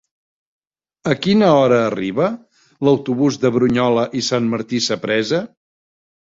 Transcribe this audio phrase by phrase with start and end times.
[1.11, 2.31] A quina hora arriba
[2.89, 5.47] l'autobús de Brunyola i Sant Martí Sapresa?